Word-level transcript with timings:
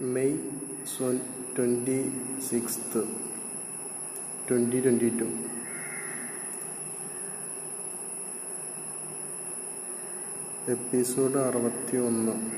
May 0.00 0.38
twenty 1.58 2.12
sixth. 2.48 3.08
Twenty 4.50 4.80
twenty 4.80 5.08
two. 5.08 5.24
Episode 10.70 11.36
അറുപത്തി 11.36 11.96
ഒന്ന് 11.96 12.50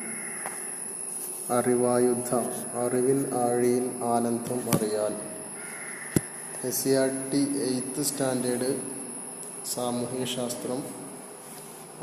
അറിവായുദ്ധ 1.53 2.35
അറിവിൻ 2.74 3.31
ആഴിയിൽ 3.35 4.04
ആനന്ദം 4.04 4.71
അറിയാൻ. 4.75 5.13
S 6.65 6.85
C 6.85 6.88
R 6.88 7.31
T 7.33 7.59
eighth 7.59 8.03
standard 8.03 8.81
സാമൂഹ്യശാസ്ത്രം 9.75 10.83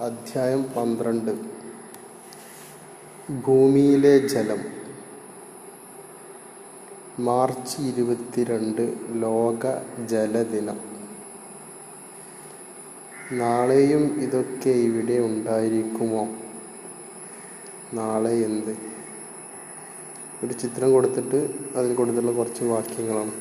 അധ്യായം 0.03 0.63
പന്ത്രണ്ട്. 0.63 1.45
ഭൂമിയിലെ 3.31 4.27
ജലം. 4.27 4.76
മാർച്ച് 7.19 7.81
ഇരുപത്തിരണ്ട് 7.81 8.95
ലോക 9.11 9.63
ജലദിനം. 10.05 10.79
നാളെയും 13.31 14.21
ഇതൊക്കെ 14.21 14.69
ഇവിടെ 14.69 15.19
ഉണ്ടായിരിക്കുമോ? 15.19 16.27
നാളെ 17.93 18.33
എന്ത്? 18.33 18.77
ഒരു 20.43 20.53
ചിത്രം 20.53 20.91
കൊടുത്തിട്ട് 20.91 21.49
അതിൽ 21.75 21.95
കൊടുത്തിട്ടുള്ള 21.95 22.37
കുറച്ച് 22.37 22.63
വാക്യങ്ങളാണ്. 22.63 23.31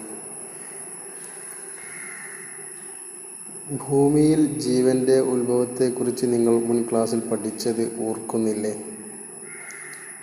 ഭൂമിയിൽ 3.88 4.58
ജീവന്റെ 4.58 5.20
ഉത്ഭവത്തെക്കുറിച്ച് 5.20 6.26
നിങ്ങൾ 6.26 6.62
മുൻ 6.62 6.86
ക്ലാസ്സിൽ 6.90 7.20
പഠിച്ചത് 7.20 8.00
ഓർക്കുന്നില്ലേ? 8.00 8.84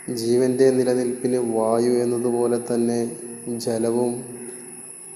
ജീവന്റെ 0.10 0.72
നിലനിൽപ്പിന് 0.72 1.38
വായു 1.38 1.92
എന്നതുപോലെ 1.92 2.62
തന്നെ 2.74 3.18
ജലവും 3.48 4.26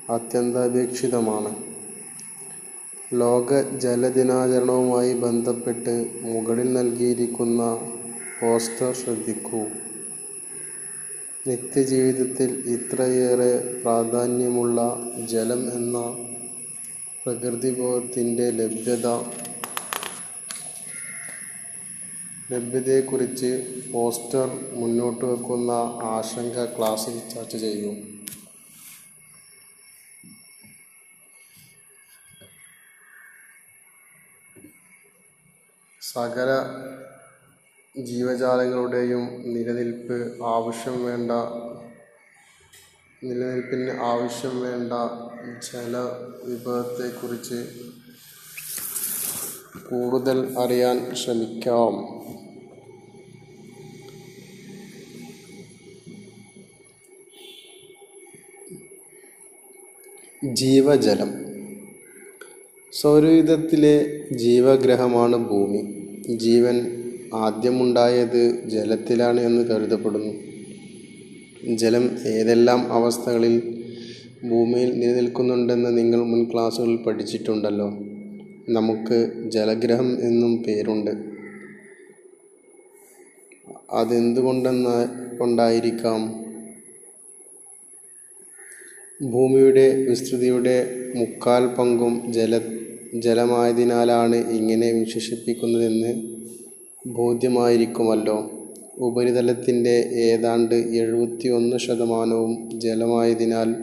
അത്യന്താപേക്ഷിതമാണ്. 0.09 1.55
ലോക 3.13 3.61
ജലദിനാചരണവുമായി 3.77 5.13
ബന്ധപ്പെട്ട് 5.13 6.11
മുകളിൽ 6.21 6.73
നൽകിയിരിക്കുന്ന 6.73 7.75
പോസ്റ്റർ 8.41 8.93
ശ്രദ്ധിക്കൂ. 8.93 9.65
നിത്യജീവിതത്തിൽ 11.47 12.63
ഇത്രയേറെ 12.67 13.81
പ്രാധാന്യമുള്ള 13.83 14.99
ജലം 15.29 15.73
എന്ന 15.73 15.97
പ്രകൃതിബോധത്തിന്റെ 17.25 18.49
ലഭ്യത 18.49 19.07
ലഭ്യതയെക്കുറിച്ച് 22.51 23.65
പോസ്റ്റർ 23.93 24.59
മുന്നോട്ട് 24.73 25.25
വെക്കുന്ന 25.25 25.71
ആശങ്ക 26.03 26.65
ക്ലാസ്സിൽ 26.65 27.19
ചർച്ച 27.35 27.57
ചെയ്യും. 27.57 28.16
സകല 36.17 36.49
ജീവജാലങ്ങളുടെയും 38.03 39.53
നിലനിൽപ്പ് 39.53 40.45
ആവശ്യം 40.45 41.05
വേണ്ട 41.05 41.31
നിലനിൽപ്പിന് 43.23 43.91
ആവശ്യം 43.91 44.61
വേണ്ട 44.61 44.93
ജലവിഭവത്തെക്കുറിച്ച് 45.63 47.67
കൂടുതൽ 49.89 50.59
അറിയാൻ 50.59 51.15
ശ്രമിക്കാം. 51.15 52.17
ജീവജലം. 60.55 61.33
സൗരയുധത്തിലെ 62.93 64.27
ജീവഗ്രഹമാണ് 64.31 65.35
ഭൂമി. 65.35 66.06
ജീവൻ 66.35 67.03
ആദ്യമുണ്ടായത് 67.33 68.63
ജലത്തിലാണ് 68.65 69.41
എന്ന് 69.41 69.67
കരുതപ്പെടുന്നു. 69.67 70.33
ജലം 71.75 72.17
ഏതെല്ലാം 72.27 72.93
അവസ്ഥകളിൽ 72.93 73.83
ഭൂമിയിൽ 74.49 74.99
നിലനിൽക്കുന്നുണ്ടെന്ന് 74.99 75.97
നിങ്ങൾ 75.97 76.23
മുൻ 76.23 76.43
ക്ലാസ്സുകളിൽ 76.53 76.95
പഠിച്ചിട്ടുണ്ടല്ലോ. 76.95 77.89
നമുക്ക് 78.69 79.33
ജലഗ്രഹം 79.49 80.19
എന്നും 80.19 80.63
പേരുണ്ട്. 80.63 81.11
അതെന്തുകൊണ്ടെന്ന 83.91 84.89
കൊണ്ടായിരിക്കാം? 85.39 86.47
ഭൂമിയുടെ 89.31 89.95
വിസ്തൃതിയുടെ 90.09 90.89
മുക്കാൽ 91.15 91.67
പങ്കും 91.67 92.33
ജല 92.33 92.57
ജലമായതിനാലാണ് 93.15 94.35
ഇങ്ങനെ 94.35 94.91
വിശേഷിപ്പിക്കുന്നതെന്ന് 94.91 96.23
ബോധ്യമായിരിക്കുമല്ലോ. 97.07 98.51
ഉപരിതലത്തിന്റെ 98.99 100.09
ഏതാണ്ട് 100.13 100.75
എഴുപത്തി 100.75 101.47
ഒന്ന് 101.47 101.77
ശതമാനവും 101.77 102.79
ജലമായതിനാൽ 102.79 103.75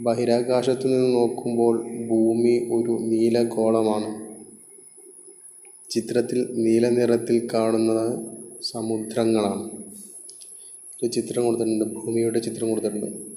ബഹിരാകാശത്തു 0.00 0.86
നിന്ന് 0.88 1.14
നോക്കുമ്പോൾ 1.14 2.06
ഭൂമി 2.08 2.68
ഒരു 2.72 2.98
നീലഗോളമാണ്. 3.02 4.28
ചിത്രത്തിൽ 5.90 6.48
നീല 6.52 6.88
നിറത്തിൽ 6.88 7.48
കാണുന്നത് 7.54 8.18
സമുദ്രങ്ങളാണ്. 8.62 9.70
ഒരു 11.02 11.06
ചിത്രം 11.06 11.44
കൊടുത്തിട്ടുണ്ട് 11.44 11.84
ഭൂമിയുടെ 11.84 12.38
ചിത്രം 12.38 12.68
കൊടുത്തിട്ടുണ്ട്. 12.68 13.27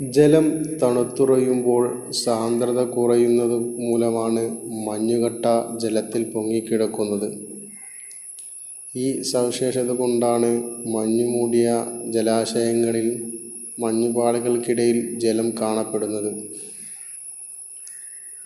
ജലം 0.00 0.46
തണുത്തുറയുമ്പോൾ 0.82 1.84
സാന്ദ്രത 2.12 2.80
കുറയുന്നത് 2.84 3.54
മൂലമാണ് 3.78 4.42
മഞ്ഞുകട്ട 4.86 5.44
ജലത്തിൽ 5.82 6.22
പൊങ്ങിക്കിടക്കുന്നത്. 6.24 7.28
ഈ 8.94 9.22
സവിശേഷത 9.22 9.90
കൊണ്ടാണ് 9.92 10.50
മഞ്ഞുമൂടിയ 10.86 11.68
ജലാശയങ്ങളിൽ 12.06 13.08
മഞ്ഞുപാളികൾക്കിടയിൽ 13.78 15.18
ജലം 15.18 15.48
കാണപ്പെടുന്നത്. 15.60 16.30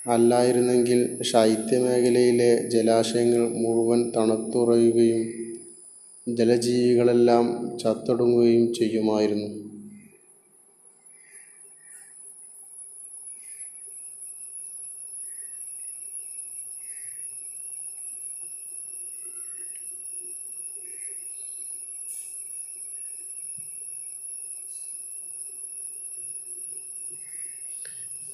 അല്ലായിരുന്നെങ്കിൽ 0.07 1.23
ശൈത്യമേഖലയിലെ 1.23 2.69
ജലാശയങ്ങൾ 2.69 3.43
മുഴുവൻ 3.55 4.03
തണുത്തുറയുകയും 4.17 5.25
ജലജീവികളെല്ലാം 6.29 7.77
ചത്തൊടുങ്ങുകയും 7.79 8.75
ചെയ്യുമായിരുന്നു. 8.75 9.51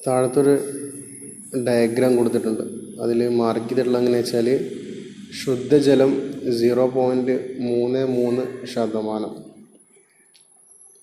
താഴത്തൊരു 0.06 0.58
ഡയഗ്രാം 1.66 2.16
കൊടുത്തിട്ടുണ്ട്. 2.16 2.62
അതിൽ 3.02 3.28
മാർക്ക് 3.28 3.68
ചെയ്തിട്ടുള്ള 3.68 3.98
എങ്ങനെ 3.98 4.16
വെച്ചാൽ 4.16 4.70
ശുദ്ധജലം 5.44 6.12
സീറോ 6.58 6.88
പോയിന്റ് 6.88 7.56
മൂന്ന് 7.60 8.06
മൂന്ന് 8.06 8.66
ശതമാനം. 8.66 9.56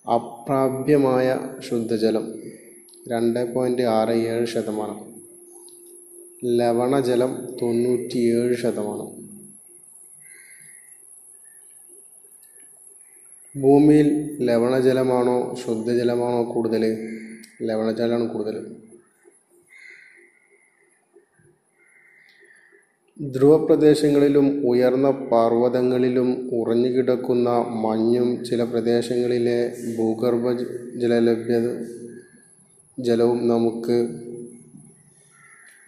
അപ്രാപ്യമായ 0.10 1.40
ശുദ്ധജലം 1.70 2.34
രണ്ട് 3.08 3.54
പോയിന്റ് 3.54 3.82
ആറ് 3.82 4.10
ഏഴ് 4.10 4.46
ശതമാനം. 4.46 5.14
ലവണജലം 6.58 7.58
തൊണ്ണൂറ്റിയേഴ് 7.62 8.56
ശതമാനം. 8.56 9.24
ഭൂമിയിൽ 13.62 14.38
ലവണജലമാണോ 14.42 15.56
ശുദ്ധജലമാണോ 15.66 16.54
കൂടുതൽ 16.54 16.84
ലവണജലമാണ് 17.62 18.30
കൂടുതൽ 18.30 18.83
ധ്രുവപ്രദേശങ്ങളിലും 23.22 24.62
ഉയർന്ന 24.70 25.10
പർവതങ്ങളിലും 25.10 26.50
ഉറഞ്ഞുകിടക്കുന്ന 26.54 27.50
മഞ്ഞും 27.84 28.46
ചില 28.46 28.64
പ്രദേശങ്ങളിലെ 28.64 29.72
ഭൂഗർഭ 29.98 30.52
ജലലഭ്യത 30.96 31.68
ജലവും 33.00 33.48
നമുക്ക് 33.48 33.98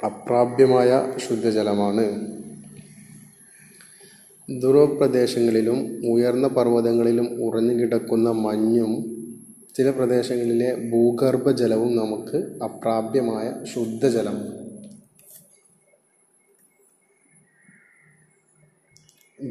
അപ്രാപ്യമായ 0.05 1.13
ശുദ്ധജലമാണ്. 1.17 2.05
ധ്രുവപ്രദേശങ്ങളിലും 4.61 5.79
ഉയർന്ന 6.09 6.47
പർവതങ്ങളിലും 6.47 7.27
ഉറഞ്ഞുകിടക്കുന്ന 7.43 8.31
മഞ്ഞും 8.31 8.93
ചില 9.75 9.89
പ്രദേശങ്ങളിലെ 9.89 10.89
ഭൂഗർഭ 10.89 11.51
ജലവും 11.51 11.97
നമുക്ക് 11.97 12.63
അപ്രാപ്യമായ 12.63 13.65
ശുദ്ധജലമാണ്. 13.73 14.54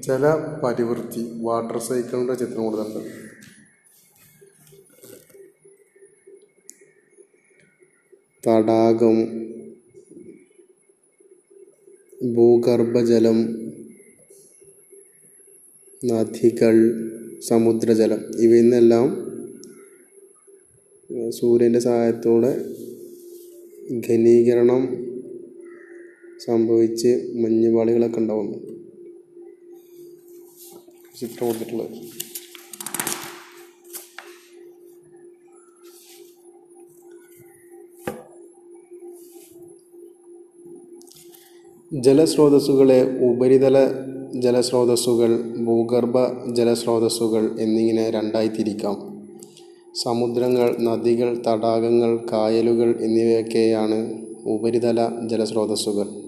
ജലപരിവൃത്തി 0.03 1.23
വാട്ടർ 1.41 1.79
സൈക്കിളിന്റെ 1.79 2.35
ചിത്രം 2.35 2.65
കൊടുത്തിട്ടുണ്ട്. 2.65 3.11
തടാകം 8.47 9.19
ഭൂഗർഭജലം 12.37 13.39
നദികൾ 16.11 16.77
സമുദ്രജലം 17.49 18.21
ഇവയിൽ 18.45 18.63
നിന്നെല്ലാം 18.63 19.07
സൂര്യന്റെ 21.31 21.79
സഹായത്തോടെ 21.79 22.53
ഘനീകരണം 24.09 24.83
സംഭവിച്ച് 26.47 27.11
മഞ്ഞുപാളികളൊക്കെ 27.43 28.19
ഉണ്ടാവുന്നു. 28.19 28.74
ചിത്രം 31.19 31.47
കൊടുത്തിട്ടുള്ളത് 31.47 31.91
ജലസ്രോതസ്സുകളെ 41.93 43.19
ഉപരിതല 43.19 43.79
ജലസ്രോതസ്സുകൾ 44.35 45.43
ഭൂഗർഭ 45.65 46.17
ജലസ്രോതസ്സുകൾ 46.53 47.57
എന്നിങ്ങനെ 47.61 48.11
രണ്ടായി 48.11 48.49
തിരിക്കാം. 48.49 48.97
സമുദ്രങ്ങൾ 49.95 50.77
നദികൾ 50.81 51.43
തടാകങ്ങൾ 51.49 52.27
കായലുകൾ 52.33 53.01
എന്നിവയൊക്കെയാണ് 53.01 53.99
ഉപരിതല 54.47 55.09
ജലസ്രോതസ്സുകൾ. 55.31 56.24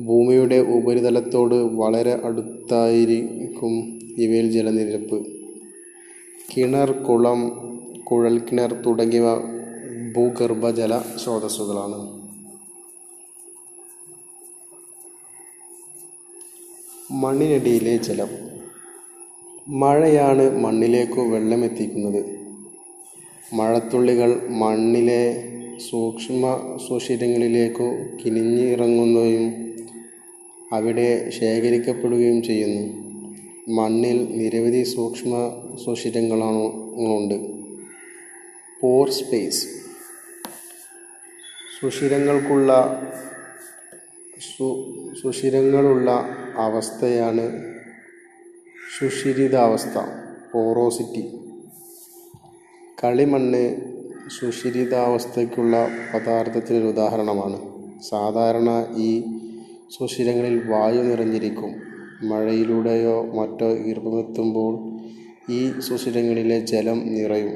ഭൂമിയുടെ 0.00 0.56
ഉപരിതലത്തോട് 0.58 1.54
വളരെ 1.54 2.12
അടുത്തായിരിക്കും 2.24 4.00
ഇവയിൽ 4.18 4.50
ജലനിരപ്പ്. 4.50 5.26
കിണർ 6.56 6.92
കുളം 6.92 7.40
കുഴൽക്കിണർ 8.04 8.72
തുടങ്ങിയവ 8.72 9.36
ഭൂഗർഭജല 10.16 10.98
സ്രോതസ്സുകളാണ്. 10.98 12.26
മണ്ണിനടിയിലെ 17.10 17.96
ജലം. 17.96 18.28
മഴയാണ് 19.68 20.60
മണ്ണിലേക്കു 20.64 21.20
വെള്ളം 21.20 21.64
എത്തിക്കുന്നത് 21.64 22.24
മഴത്തുള്ളികൾ 23.54 24.48
മണ്ണിലെ 24.48 25.22
സൂക്ഷ്മ 25.90 26.76
സുഷിരങ്ങളിലേക്കു 26.88 27.88
കിനിഞ്ഞിറങ്ങുകയും 28.24 29.65
അവിടെ 30.72 31.30
ശേഖരിക്കപ്പെടുകയും 31.30 32.42
ചെയ്യുന്നു. 32.42 32.84
മണ്ണിൽ 33.68 34.18
നിരവധി 34.38 34.82
സൂക്ഷ്മ 34.82 35.32
സുഷിരങ്ങളാണുണ്ട് 35.84 37.34
പോർ 38.80 39.10
സ്പേസ് 39.10 39.66
സുഷിരങ്ങൾക്കുള്ള 41.80 42.72
സു 44.56 44.68
സുഷിരങ്ങളുള്ള 45.22 46.10
അവസ്ഥയാണ് 46.56 47.44
സുഷിരിതാവസ്ഥ 48.98 49.98
പോറോസിറ്റി 50.52 51.24
കളിമണ്ണ് 53.04 53.64
സുഷിരിതാവസ്ഥയ്ക്കുള്ള 54.28 55.88
പദാർത്ഥത്തിനൊരു 56.14 56.86
ഉദാഹരണമാണ്. 56.86 57.58
സാധാരണ 58.02 58.70
ഈ 58.96 59.35
സുഷിരങ്ങളിൽ 59.90 60.70
വായു 60.70 61.02
നിറഞ്ഞിരിക്കും. 61.02 61.80
മഴയിലൂടെയോ 62.22 63.22
മറ്റോ 63.22 63.76
ഈർപ്പമെത്തുമ്പോൾ 63.78 64.72
ഈ 65.52 65.80
സുഷിരങ്ങളിലെ 65.80 66.60
ജലം 66.60 66.98
നിറയും. 67.14 67.54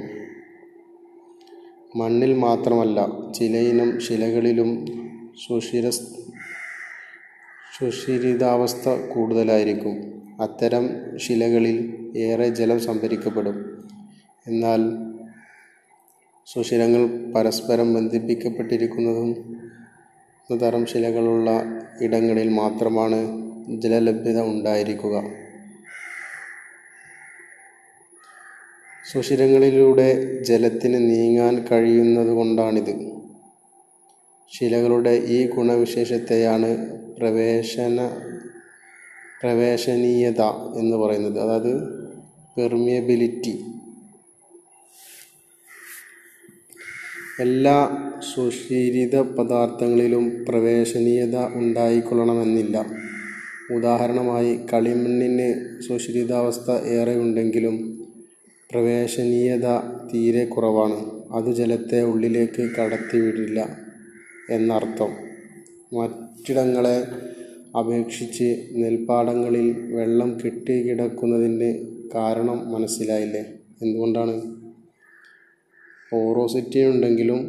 മണ്ണിൽ 1.96 2.34
മാത്രമല്ല 2.34 3.08
ചിലയിനം 3.32 4.00
ശിലകളിലും 4.00 4.86
സുഷിര 5.46 5.90
സുഷിരിതാവസ്ഥ 7.78 8.88
കൂടുതലായിരിക്കും. 9.14 10.22
അത്തരം 10.40 10.90
ശിലകളിൽ 11.18 11.76
ഏറെ 12.16 12.48
ജലം 12.48 12.80
സംഭരിക്കപ്പെടും. 12.80 13.88
എന്നാൽ 14.46 14.80
സുഷിരങ്ങൾ 16.46 17.32
പരസ്പരം 17.32 17.94
ബന്ധിപ്പിക്കപ്പെട്ടിരിക്കുന്നതും 17.94 19.30
തരം 20.56 20.86
ശിലകളുള്ള 20.86 21.50
ഇടങ്ങളിൽ 22.02 22.48
മാത്രമാണ് 22.48 23.50
ജലലഭ്യത 23.80 24.40
ഉണ്ടായിരിക്കുക. 24.40 25.22
സുഷിരങ്ങളിലൂടെ 29.12 30.42
ജലത്തിന് 30.42 31.10
നീങ്ങാൻ 31.10 31.66
കഴിയുന്നതുകൊണ്ടാണിത് 31.72 33.20
ശിലകളുടെ 34.48 35.10
ഈ 35.10 35.50
ഗുണവിശേഷത്തെയാണ് 35.50 37.00
പ്രവേശന 37.16 38.10
പ്രവേശനീയത 39.42 40.40
എന്ന് 40.76 40.96
പറയുന്നത്. 40.96 41.40
അതായത് 41.40 42.00
പെർമിയബിലിറ്റി 42.56 43.64
എല്ലാ 47.40 47.76
സുഷിരിത 48.34 49.20
പദാർത്ഥങ്ങളിലും 49.20 50.44
പ്രവേശനീയത 50.48 51.36
ഉണ്ടായിക്കൊള്ളണമെന്നില്ല. 51.54 52.86
ഉദാഹരണമായി 53.74 54.60
കളിമണ്ണിന് 54.72 55.80
സുഷിരിതാവസ്ഥ 55.82 56.70
ഏറെ 56.70 57.14
ഉണ്ടെങ്കിലും 57.14 58.08
പ്രവേശനീയത 58.70 59.66
തീരെ 60.14 60.44
കുറവാണ്. 60.44 60.98
അത് 61.32 61.52
ജലത്തെ 61.54 62.02
ഉള്ളിലേക്ക് 62.02 62.62
കടത്തിവിടില്ല 62.62 63.76
എന്നർത്ഥം. 64.50 65.10
മറ്റിടങ്ങളെ 65.92 67.06
അപേക്ഷിച്ച് 67.78 68.66
നെൽപ്പാടങ്ങളിൽ 68.74 69.94
വെള്ളം 69.94 70.38
കെട്ടിക്കിടക്കുന്നതിന്റെ 70.44 71.86
കാരണം 72.14 72.72
മനസ്സിലായില്ലേ? 72.72 73.44
എന്തുകൊണ്ടാണ്? 73.82 74.59
പോറോസിറ്റി 76.12 76.84
ഉണ്ടെങ്കിലും 76.84 77.40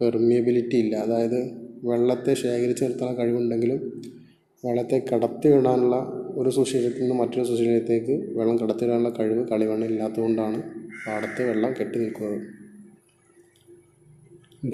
പെർമിയബിലിറ്റി 0.00 0.76
ഇല്ല 0.76 0.96
അതായത് 0.96 1.40
വെള്ളത്തെ 1.84 2.34
ശേഖരിച്ച് 2.34 2.84
നിർത്താനുള്ള 2.84 3.18
കഴിവുണ്ടെങ്കിലും 3.20 3.92
വെള്ളത്തെ 4.64 5.02
കടത്തി 5.12 5.48
വിടാനുള്ള 5.48 5.96
ഒരു 6.34 6.50
സുശീലത്തിൽ 6.50 7.00
നിന്ന് 7.00 7.14
മറ്റൊരു 7.14 7.44
സുശീലത്തേക്ക് 7.44 8.12
വെള്ളം 8.38 8.56
കടത്തി 8.56 8.84
വിടാനുള്ള 8.84 9.12
കഴിവ് 9.18 9.48
കളിമണ്ണില്ലാത്തതുകൊണ്ടാണ് 9.48 10.62
പാടത്ത് 11.06 11.42
വെള്ളം 11.50 11.72
കെട്ടി 11.80 11.98
നിൽക്കുന്നത്. 11.98 12.40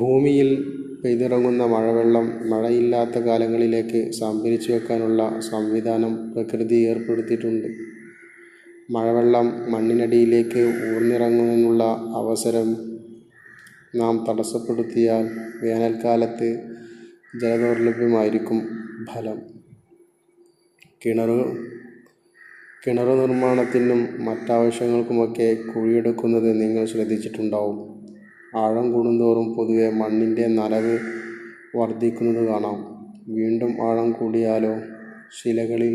ഭൂമിയിൽ 0.00 0.64
പെയ്തിറങ്ങുന്ന 1.04 1.66
മഴവെള്ളം 1.66 2.48
മഴയില്ലാത്ത 2.50 3.18
കാലങ്ങളിലേക്ക് 3.18 4.12
സംഭരിച്ചു 4.12 4.72
വെക്കാനുള്ള 4.72 5.40
സംവിധാനം 5.40 6.32
പ്രകൃതി 6.32 6.74
ഏർപ്പെടുത്തിയിട്ടുണ്ട്. 6.74 7.68
മഴവെള്ളം 8.90 9.46
മണ്ണിനടിയിലേക്ക് 9.72 10.60
ഊർന്നിറങ്ങുന്നതിനുള്ള 10.60 11.84
അവസരം 12.14 12.85
നാം 13.96 14.24
തടസ്സപ്പെടുത്തിയാൽ 14.28 15.24
വേനൽക്കാലത്ത് 15.62 16.48
ജലദൗർലഭ്യമായിരിക്കും 17.42 18.58
ഫലം. 19.14 19.38
കിണർ 21.06 21.30
കിണർ 22.86 23.08
നിർമ്മാണത്തിനും 23.18 24.24
മറ്റാവശ്യങ്ങൾക്കുമൊക്കെ 24.24 25.54
കുഴിയെടുക്കുന്നത് 25.54 26.60
നിങ്ങൾ 26.60 26.84
ശ്രദ്ധിച്ചിട്ടുണ്ടാവും. 26.84 27.78
ആഴം 28.56 28.92
കൂടുന്തോറും 28.92 29.54
പൊതുവെ 29.54 29.90
മണ്ണിന്റെ 29.90 30.46
നനവ് 30.46 30.98
വർദ്ധിക്കുന്നത് 31.76 32.44
കാണാം. 32.46 32.78
വീണ്ടും 33.28 33.72
ആഴം 33.90 34.12
കൂടിയാലോ 34.12 34.74
ശിലകളിൽ 35.38 35.94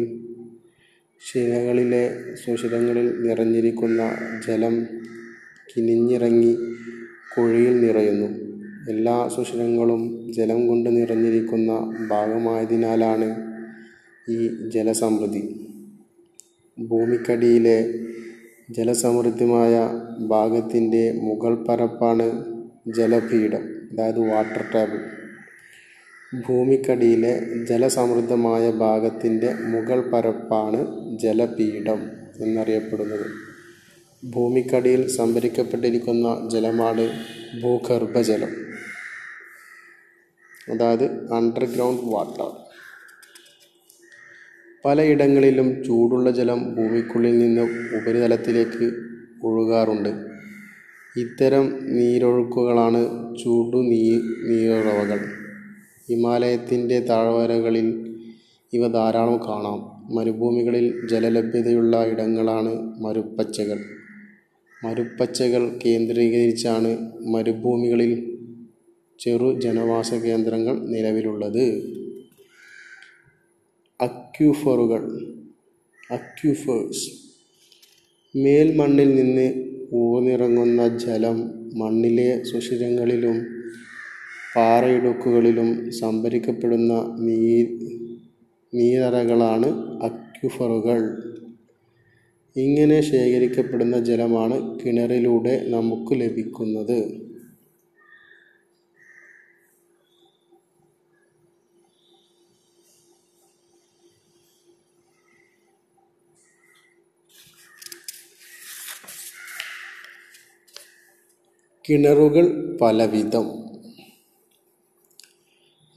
ശിലകളിലെ 1.34 2.04
സുഷിരങ്ങളിൽ 2.46 3.28
നിറഞ്ഞിരിക്കുന്ന 3.28 4.02
ജലം 4.48 4.76
കിനിഞ്ഞിറങ്ങി 5.70 6.58
കുഴിയിൽ 7.38 7.86
നിറയുന്നു. 7.86 8.28
എല്ലാ 8.90 9.30
സുഷിരങ്ങളും 9.36 10.02
ജലം 10.38 10.68
കൊണ്ട് 10.68 10.90
നിറഞ്ഞിരിക്കുന്ന 10.96 11.72
ഭാഗമായതിനാലാണ് 12.10 13.28
ഈ 14.30 14.40
ജലസമൃദ്ധി. 14.74 15.44
ഭൂമിക്കടിയിലെ 16.78 17.78
ജലസമൃദ്ധമായ 18.70 19.74
ഭാഗത്തിന്റെ 20.28 21.14
മുകൾ 21.24 21.56
പരപ്പാണ് 21.68 22.28
ജലപീഠം 22.88 23.64
അതായത് 23.92 24.20
വാട്ടർ 24.30 24.64
ടേബിൾ 24.76 25.00
ഭൂമിക്കടിയിലെ 26.48 27.32
ജലസമൃദ്ധമായ 27.70 28.72
ഭാഗത്തിന്റെ 28.72 29.54
മുകൾ 29.72 30.00
പരപ്പാണ് 30.12 30.80
ജലപീഠം 31.24 32.02
എന്നറിയപ്പെടുന്നത്. 32.44 33.26
ഭൂമിക്കടിയിൽ 34.24 35.08
സംഭരിക്കപ്പെട്ടിരിക്കുന്ന 35.08 36.50
ജലമാണ് 36.52 37.10
ഭൂഗർഭജലം. 37.64 38.50
അതായത് 40.70 41.34
അണ്ടർഗ്രൗണ്ട് 41.34 42.02
വാട്ടർ 42.06 42.52
പലയിടങ്ങളിലും 44.86 45.84
ചൂടുള്ള 45.84 46.32
ജലം 46.32 46.76
ഭൂമിക്കുള്ളിൽ 46.76 47.40
നിന്ന് 47.40 47.62
ഉപരിതലത്തിലേക്ക് 47.96 48.92
ഒഴുകാറുണ്ട്. 49.44 50.10
ഇത്തരം 51.18 51.80
നീരൊഴുക്കുകളാണ് 51.98 53.02
ചൂടു 53.44 53.78
നീ 53.78 54.12
നീരൊഴവകൾ 54.50 55.20
ഹിമാലയത്തിന്റെ 56.10 57.00
താഴ്വരകളിൽ 57.00 58.18
ഇവ 58.74 58.88
ധാരാളം 58.88 59.38
കാണാം. 59.38 59.80
മരുഭൂമികളിൽ 60.16 61.08
ജലലഭ്യതയുള്ള 61.08 62.06
ഇടങ്ങളാണ് 62.06 63.02
മരുപ്പച്ചകൾ. 63.02 64.01
മരുപ്പച്ചകൾ 64.84 65.80
കേന്ദ്രീകരിച്ചാണ് 65.86 66.92
മരുഭൂമികളിൽ 67.34 68.12
ചെറു 69.20 69.60
ജനവാസ 69.62 70.14
കേന്ദ്രങ്ങൾ 70.14 70.76
നിലവിലുള്ളത്. 70.94 71.66
അക്യൂഫറുകൾ 74.00 75.04
അക്യൂഫേഴ്സ്. 76.12 77.06
മേൽമണ്ണിൽ 78.36 79.16
നിന്ന് 79.16 79.48
ഊർന്നിറങ്ങുന്ന 79.94 80.98
ജലം 80.98 81.38
മണ്ണിലെ 81.78 82.44
സുഷിരങ്ങളിലും 82.44 83.38
പാറയിടുക്കുകളിലും 84.56 85.92
സംഭരിക്കപ്പെടുന്ന 85.92 86.94
നീ 87.20 87.64
നീരറകളാണ് 88.74 89.70
അക്യൂഫറുകൾ. 90.04 91.00
ഇങ്ങനെ 92.58 93.02
ശേഖരിക്കപ്പെടുന്ന 93.02 94.00
ജലമാണ് 94.00 94.80
കിണറിലൂടെ 94.80 95.66
നമുക്ക് 95.68 96.22
ലഭിക്കുന്നത്. 96.22 97.22
കിണറുകൾ 111.90 112.78
പലവിധം. 112.82 113.46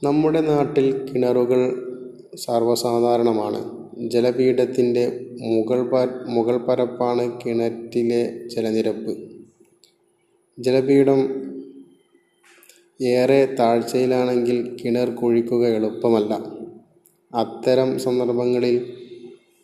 നമ്മുടെ 0.03 0.41
നാട്ടിൽ 0.41 1.07
കിണറുകൾ 1.07 1.61
സർവസാധാരണമാണ്. 2.35 3.84
ജലപീഠത്തിന്റെ 3.97 5.03
മുകൾ 5.39 5.79
മുകൾ 6.27 6.57
പരപ്പാണ് 6.57 7.39
കിണറ്റിലെ 7.41 8.47
ജലനിരപ്പ്. 8.47 9.13
ജലപീഠം 10.59 11.21
ഏറെ 13.03 13.45
താഴ്ചയിലാണെങ്കിൽ 13.59 14.77
കിണർ 14.79 15.09
കുഴിക്കുക 15.09 15.67
എളുപ്പമല്ല. 15.67 16.33
അത്തരം 17.33 17.99
സന്ദർഭങ്ങളിൽ 17.99 18.75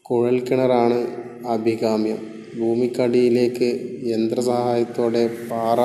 കുഴൽക്കിണറാണ് 0.05 0.99
അഭികാമ്യം. 1.47 2.19
ഭൂമിക്കടിയിലേക്ക് 2.59 3.69
യന്ത്രസഹായത്തോടെ 4.03 5.29
പാറ 5.51 5.79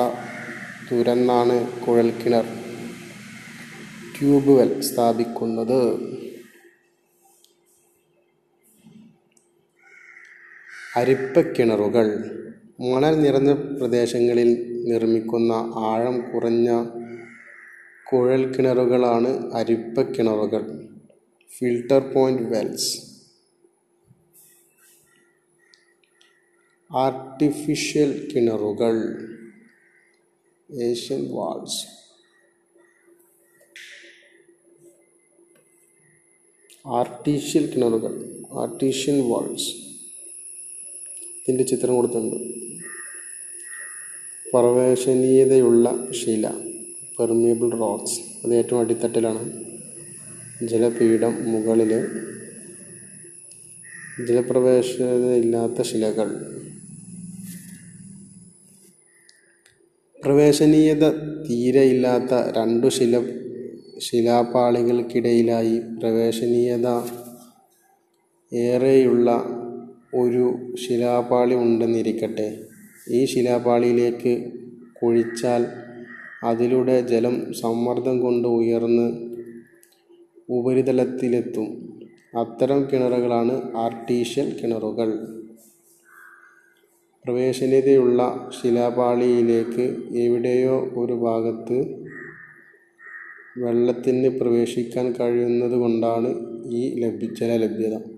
തുരന്നാണ് 0.91 1.67
കുഴൽക്കിണർ 1.85 2.45
ട്യൂബ് 4.15 4.51
വെൽ 4.59 4.81
സ്ഥാപിക്കുന്നത്. 4.81 5.79
അരിപ്പക്കിണറുകൾ 10.97 12.07
മണൽ 12.79 13.21
നിറഞ്ഞ 13.21 13.53
പ്രദേശങ്ങളിൽ 13.53 14.77
നിർമ്മിക്കുന്ന 14.89 15.51
ആഴം 15.75 16.31
കുറഞ്ഞ 16.31 16.85
കുഴൽ 18.13 18.53
കിണറുകളാണ് 18.53 19.53
അരിപ്പക്കിണറുകൾ. 19.53 20.89
Filter 21.57 22.13
point 22.13 22.43
wells. 22.43 23.21
ആർട്ടിഫിഷ്യൽ 26.95 28.31
കിണറുകൾ. 28.35 28.95
Artesian 30.71 31.27
wells. 31.31 31.87
ആർട്ടിഫിഷ്യൽ 36.87 37.71
കിണറുകൾ. 37.71 38.41
Artesian 38.51 39.29
wells. 39.29 39.86
ഇതിന്റെ 41.47 41.63
ചിത്രം 41.63 41.95
കൊടുത്തിട്ടുണ്ട്. 41.95 42.35
പ്രവേശനീയതയുള്ള 44.53 46.07
ശില 46.11 46.49
പെർമിയബിൾ 47.19 47.71
റോക്സ് 47.71 48.45
അത് 48.45 48.55
ഏറ്റവും 48.55 48.79
അടിത്തട്ടിലാണ്. 48.79 49.63
ജലപീഠം 50.67 51.51
മുകളിൽ 51.51 52.05
ജലപ്രവേശനയില്ലാത്ത 54.27 55.81
ശിലകൾ. 55.81 56.29
പ്രവേശനീയത 60.25 61.09
തീരെയില്ലാത്ത 61.43 62.57
രണ്ടു 62.57 62.87
ശില 62.87 63.23
ശിലാപാളികൾക്കിടയിലായി 63.99 65.79
പ്രവേശനീയത 65.79 66.87
ഏറെയുള്ള 68.55 69.56
ഒരു 70.13 70.75
ശിലാപാളി 70.75 71.55
ഉണ്ടെന്നിരിക്കട്ടെ. 71.55 72.59
ഈ 73.09 73.25
ശിലാപാളിയിലേക്ക് 73.25 74.51
കുഴിച്ചാൽ 74.93 75.65
അതിലൂടെ 76.43 77.01
ജലം 77.01 77.53
സമ്മർദ്ദം 77.53 78.19
കൊണ്ട് 78.19 78.47
ഉയർന്ന് 78.47 79.07
ഉപരിതലത്തിലെത്തും. 80.49 81.67
അത്തരം 82.37 82.87
കിണറുകളാണ് 82.93 83.77
ആർട്ടീഷ്യൽ 83.77 84.59
കിണറുകൾ. 84.63 85.09
പ്രവേശനീയതയുള്ള 87.25 88.49
ശിലാപാളിയിലേക്ക് 88.61 89.95
എവിടെയോ 90.15 90.89
ഒരു 90.97 91.13
ഭാഗത്ത് 91.13 92.07
വെള്ളത്തിന് 93.57 94.39
പ്രവേശിക്കാൻ 94.39 95.11
കഴിയുന്നത് 95.11 95.71
കൊണ്ടാണ് 95.71 96.29
ഈ 96.65 96.99
ലഭ്യ 96.99 97.27
ജലലഭ്യത. 97.41 98.16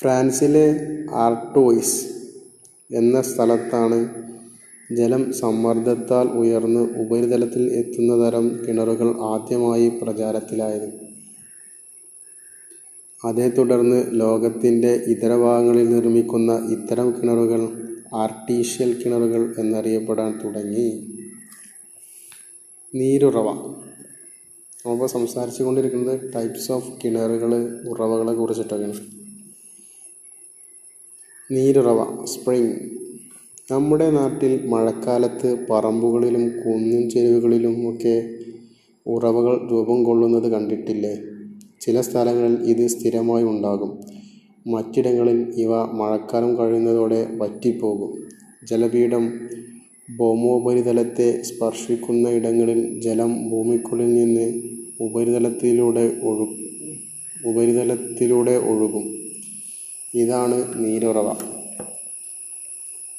ഫ്രാൻസിലെ 0.00 0.88
ആർട്ടോയ്സ് 1.10 2.06
എന്ന 2.94 3.22
സ്ഥലത്താണ് 3.22 4.08
ജലം 4.96 5.32
സമ്മർദ്ദത്താൽ 5.32 6.28
ഉയർന്ന് 6.28 6.80
ഉപരിതലത്തിൽ 6.80 7.72
എത്തുന്ന 7.72 8.26
തരം 8.26 8.60
കിണറുകൾ 8.68 9.20
ആദ്യമായി 9.20 9.88
പ്രചാരത്തിലായത്. 9.88 10.92
അതേ 13.24 13.48
തുടർന്ന് 13.48 14.04
ലോകത്തിന്റെ 14.10 14.94
ഇതര 14.94 15.36
ഭാഗങ്ങളിൽ 15.36 15.90
നിർമ്മിക്കുന്ന 15.90 16.52
ഇത്തരം 16.52 17.10
കിണറുകൾ 17.10 17.88
ആർട്ടീഷ്യൽ 18.14 19.02
കിണറുകൾ 19.02 19.54
എന്നറിയപ്പെടാൻ 19.58 20.40
തുടങ്ങി. 20.44 21.16
നീരുറവ. 22.94 23.48
നമ്മൾ 24.86 25.06
സംസാരിച്ചു 25.06 25.62
കൊണ്ടിരിക്കുന്നത് 25.62 26.34
ടൈപ്സ് 26.34 26.72
ഓഫ് 26.72 26.92
കിണറുകൾ 27.04 27.80
ഉറവകളെ 27.88 28.32
കുറിച്ചിട്ടൊക്കെയാണ് 28.32 29.19
നീരുറവ 31.52 32.24
സ്പ്രിംഗ്. 32.24 32.74
നമ്മുടെ 33.72 34.10
നാട്ടിൽ 34.10 34.66
മഴക്കാലത്ത് 34.66 35.66
പറമ്പുകളിലും 35.70 36.48
കുന്നിൻ 36.48 37.10
ചെരുവുകളിലും 37.10 37.94
ഒക്കെ 37.94 38.28
ഉറവകൾ 39.06 39.68
രൂപം 39.70 40.04
കൊള്ളുന്നത് 40.04 40.52
കണ്ടിട്ടില്ലേ? 40.52 41.18
ചില 41.80 42.00
സ്ഥലങ്ങളിൽ 42.00 42.58
ഇത് 42.62 42.86
സ്ഥിരമായി 42.86 43.44
ഉണ്ടാകും. 43.44 43.98
മറ്റിടങ്ങളിൽ 44.66 45.54
ഇവ 45.56 45.84
മഴക്കാലം 45.84 46.58
കഴിയുന്നതോടെ 46.58 47.26
വറ്റിപ്പോകും. 47.32 48.22
ജലപീഠം 48.66 49.32
ഭൗമോപരിതലത്തെ 50.16 51.42
സ്പർശിക്കുന്ന 51.42 52.28
ഇടങ്ങളിൽ 52.28 53.00
ജലം 53.00 53.50
ഭൂമിക്കുള്ളിൽ 53.50 54.14
നിന്ന് 54.14 54.62
ഉപരിതലത്തിലൂടെ 55.00 56.20
ഒഴു 56.24 56.46
ഉപരിതലത്തിലൂടെ 57.48 58.50
ഒഴുകും. 58.50 59.19
ഇതാണ് 60.14 60.72
നീരുറവ. 60.76 61.32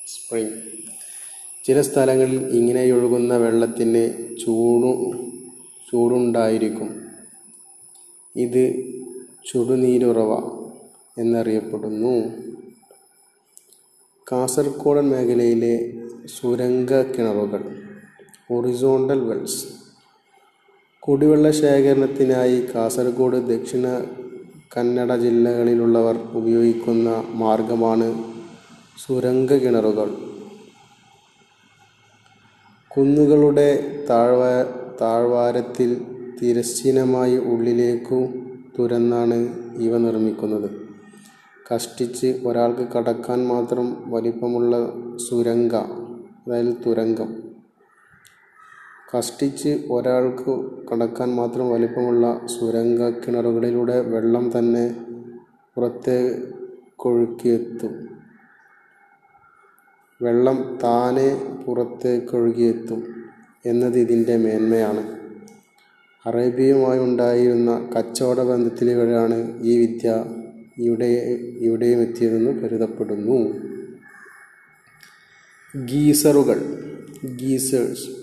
സ്പ്രിംഗ് 0.08 0.52
ചില 1.66 1.82
സ്ഥലങ്ങളിൽ 1.82 2.44
ഇങ്ങനെ 2.44 2.92
ഒഴുകുന്ന 2.92 3.38
വെള്ളത്തിന് 3.38 4.04
ചൂടു 4.38 5.12
ചൂടുണ്ടായിരിക്കും. 5.92 7.02
ഇത് 8.36 8.84
ചുടുനീരുറവ 9.52 10.32
എന്നറിയപ്പെടുന്നു. 11.18 12.30
കാസർഗോഡൻ 14.32 15.10
മേഖലയിലെ 15.10 15.94
സുരംഗ 16.26 16.94
കിണറുകൾ 16.94 17.84
ഹൊറിസോണ്ടൽ 18.50 19.20
വെൽസ്. 19.20 19.66
കുടിവെള്ള 21.00 21.52
ശേഖരണത്തിനായി 21.52 22.66
കാസർഗോഡ് 22.76 23.38
ദക്ഷിണ 23.38 23.88
കന്നഡ 24.76 25.16
ജില്ലകളിലുള്ളവർ 25.16 26.18
ഉപയോഗിക്കുന്ന 26.34 27.24
മാർഗമാണ് 27.34 28.08
സുരംഗ 29.06 29.54
കിണറുകൾ. 29.54 30.10
കുന്നുകളുടെ 32.92 33.68
താഴ്വ 34.10 34.42
താഴ്വാരത്തിൽ 35.02 36.06
തിരശ്ചീനമായി 36.42 37.38
ഉള്ളിലേക്കു 37.38 38.20
തുരന്നാണ് 38.80 39.38
ഇവ 39.78 39.98
നിർമ്മിക്കുന്നത്. 39.98 40.70
കഷ്ടിച്ച് 41.74 42.42
ഒരാൾക്ക് 42.46 42.88
കടക്കാൻ 42.94 43.48
മാത്രം 43.48 44.04
വലിപ്പമുള്ള 44.08 44.74
സുരംഗ 45.30 45.76
അതായത് 46.46 46.74
തുരങ്കം. 46.86 47.51
കഷ്ടിച്ച് 49.16 49.84
ഒരാൾക്ക് 49.92 50.54
കടക്കാൻ 50.90 51.30
മാത്രം 51.36 51.70
വലിപ്പമുള്ള 51.70 52.42
സുരംഗ 52.46 53.10
കിണറുകളിലൂടെ 53.10 54.02
വെള്ളം 54.02 54.52
തന്നെ 54.58 54.96
പുറത്തേക്കൊഴുകിയെത്തും 55.76 56.62
വെള്ളം 60.22 60.80
താനെ 60.84 61.30
പുറത്തേക്കൊഴുകിയെത്തും 61.68 63.02
എന്നത് 63.66 64.00
ഇതിന്റെ 64.00 64.38
മേന്മയാണ്. 64.38 65.04
അറേബ്യയുമായി 66.26 67.00
ഉണ്ടായിരുന്ന 67.00 67.90
കച്ചവട 67.98 68.40
ബന്ധത്തിലൂടെയാണ് 68.42 69.62
ഈ 69.62 69.78
വിദ്യ 69.78 70.26
ഇവിടെ 70.78 71.10
ഇവിടെയും 71.60 72.02
എത്തിയതെന്ന് 72.02 72.52
കരുതപ്പെടുന്നു. 72.62 73.38
ഗീസറുകൾ 75.86 76.60
ഗീസേഴ്സ് 77.26 78.21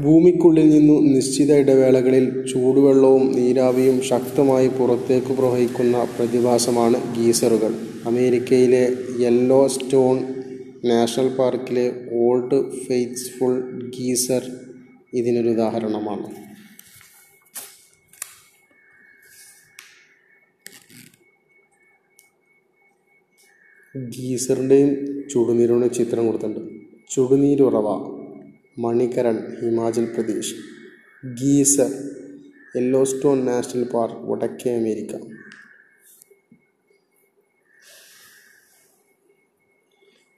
ഭൂമിക്കുള്ളിൽ 0.00 0.68
നിന്നു 0.70 1.00
നിശ്ചിത 1.00 1.52
ഇടവേളകളിൽ 1.52 2.46
ചൂടുവെള്ളവും 2.46 3.32
നീരാവിയും 3.32 4.02
ശക്തമായി 4.02 4.68
പുറത്തേക്ക് 4.68 5.26
പ്രവഹിക്കുന്ന 5.26 6.08
പ്രതിഭാസമാണ് 6.18 7.16
ഗീസറുകൾ. 7.16 7.74
അമേരിക്കയിലെ 8.04 8.96
യെല്ലോ 9.20 9.66
സ്റ്റോൺ 9.66 10.18
നാഷണൽ 10.84 11.28
പാർക്കിലെ 11.28 11.86
ഓൾഡ് 12.12 12.58
ഫെയ്ത്ത്ഫുൾ 12.86 13.54
ഗീസർ 13.98 14.50
ഇതിനൊരു 15.14 15.48
ഉദാഹരണമാണ്. 15.48 16.28
ഗീസറിന്റെയും 23.96 24.90
ചുടുനീരുടെ 25.28 25.88
ചിത്രം 25.88 26.26
കൊടുത്തിട്ടുണ്ട്. 26.26 26.72
ചുടുനീരുറവ. 27.14 28.25
Manikaran 28.78 29.36
Himachal 29.60 30.04
Pradesh. 30.04 30.54
Geyser 31.24 31.90
Yellowstone 32.76 33.44
National 33.44 33.84
Park 33.84 34.20
വടക്കേ 34.30 34.76
അമേരിക്ക. 34.76 35.12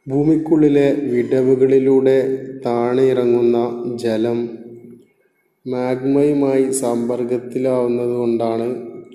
ഭൂമിക്കുള്ളിലെ 0.08 0.92
വിടവുകളിലൂടെ 0.92 2.16
താഴെ 2.66 3.02
ഇറങ്ങുന്ന 3.02 3.58
ജലം 3.96 4.38
മാഗ്മയുമായി 5.66 6.72
സമ്പർക്കത്തിലാവുന്നതുകൊണ്ടാണ് 6.72 8.66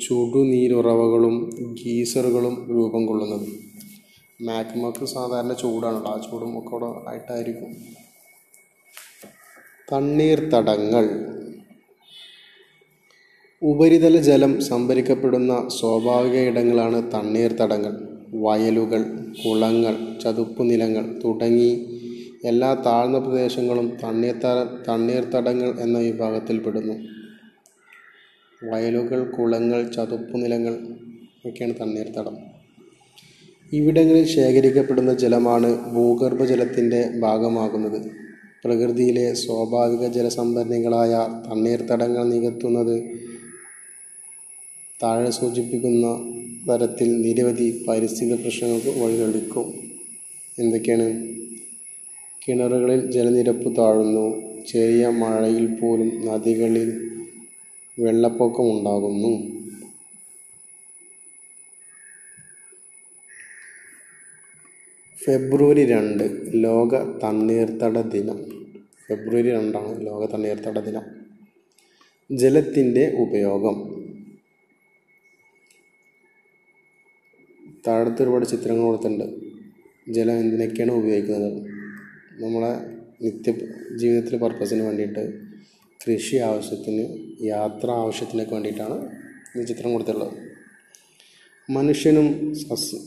ചുടുനീരുറവകളും 0.01 1.35
ഗീസറുകളും 1.81 2.67
രൂപം 2.69 3.05
കൊള്ളുന്നത്. 3.05 3.47
മാഗ്മക്ക് 4.41 5.05
സാധാരണ 5.05 5.53
ചൂടാണ് 5.53 5.95
ആ 5.95 6.21
ചൂടും 6.31 6.57
ഒക്കെ 6.57 7.09
ആയിട്ടായിരിക്കും. 7.09 8.02
തണ്ണീർത്തടങ്ങൾ 9.93 11.05
ഉപരിതല 13.61 14.17
ജലം 14.17 14.61
സംഭരിക്കപ്പെടുന്ന 14.61 15.69
സ്വാഭാവിക 15.79 16.35
ഇടങ്ങളാണ് 16.35 17.11
തണ്ണീർത്തടങ്ങൾ. 17.11 17.93
വയലുകൾ 18.33 19.01
കുളങ്ങൾ 19.45 20.19
ചതുപ്പുനിലങ്ങൾ 20.23 21.19
തുടങ്ങി 21.25 21.89
എല്ലാ 22.45 22.73
താഴ്ന്ന 22.73 23.19
പ്രദേശങ്ങളും 23.19 23.97
തണ്ണീർത്ത 24.03 24.47
തണ്ണീർത്തടങ്ങൾ 24.89 25.79
എന്ന 25.79 25.97
വിഭാഗത്തിൽപ്പെടുന്നു 25.97 26.93
വയലുകൾ 28.63 29.31
കുളങ്ങൾ 29.31 29.91
ചതുപ്പുനിലങ്ങൾ 29.91 30.73
ഒക്കെയാണ് 31.45 31.79
തണ്ണീർത്തടം. 31.79 32.37
ഇവിടങ്ങളിൽ 33.73 34.25
ശേഖരിക്കപ്പെടുന്ന 34.25 35.13
ജലമാണ് 35.13 35.93
ഭൂഗർഭജലത്തിന്റെ 35.93 37.11
ഭാഗമാകുന്നത്. 37.19 38.22
പ്രകൃതിയിലെ 38.65 39.33
സ്വാഭാവിക 39.33 40.07
ജലസംഭരണികളായ 40.07 41.43
തണ്ണീർത്തടങ്ങൾ 41.47 42.29
നികത്തുന്നത് 42.29 43.19
താഴെ 45.03 45.29
സൂചിപ്പിക്കുന്ന 45.29 46.07
തരത്തിൽ 46.69 47.21
നിരവധി 47.21 47.85
പരിസ്ഥിതി 47.89 48.35
പ്രശ്നങ്ങൾക്ക് 48.41 49.03
വഴിതെളിക്കും 49.03 49.73
എന്തൊക്കെയാണ്? 50.59 51.27
കിണറുകളിൽ 52.47 53.11
ജലനിരപ്പ് 53.11 53.77
താഴുന്നു. 53.77 54.41
ചെറിയ 54.67 55.07
മഴയിൽ 55.07 55.75
പോലും 55.75 56.25
നദികളിൽ 56.25 56.89
വെള്ളപ്പൊക്കം 57.99 58.71
ഉണ്ടാകുന്നു. 58.71 59.63
ഫെബ്രുവരി 65.25 65.85
രണ്ട് 65.85 66.23
ലോക 66.53 67.19
തണ്ണീർത്തട 67.19 68.01
ദിനം. 68.01 68.52
ഫെബ്രുവരി 69.09 69.49
രണ്ടാണ് 69.51 70.05
ലോക 70.05 70.31
തണ്ണീർത്തട 70.31 70.79
ദിനം. 70.79 71.01
ജലത്തിന്റെ 72.31 73.15
ഉപയോഗം. 73.19 74.03
താഴത്ത് 77.87 78.23
ഒരുപാട് 78.23 78.45
ചിത്രങ്ങൾ 78.45 78.83
കൊടുത്തിട്ടുണ്ട്. 78.83 79.23
ജലം 80.09 80.39
എന്തിനൊക്കെയാണ് 80.39 80.91
ഉപയോഗിക്കുന്നത്? 80.91 81.67
നമ്മളെ 82.43 82.93
നിത്യ 83.23 83.51
ജീവിതത്തിലെ 83.95 84.37
പർപ്പസിന് 84.37 84.81
വേണ്ടിയിട്ട് 84.81 85.41
കൃഷി 86.05 86.35
ആവശ്യത്തിന് 86.35 87.17
യാത്ര 87.45 87.91
ആവശ്യത്തിനൊക്കെ 87.91 88.53
വേണ്ടിയിട്ടാണ് 88.53 89.09
ഈ 89.59 89.63
ചിത്രം 89.63 89.91
കൊടുത്തിട്ടുള്ളത്. 89.91 90.33
മനുഷ്യനും 91.71 92.55
സസ്യ 92.55 92.97